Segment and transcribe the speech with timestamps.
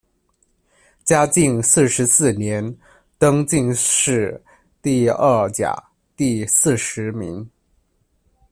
[1.05, 2.75] 嘉靖四十四年，
[3.19, 4.43] 登进士
[4.81, 5.75] 第二甲
[6.15, 7.47] 第四十名。